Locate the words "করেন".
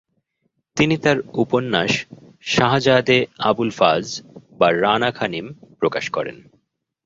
6.09-6.37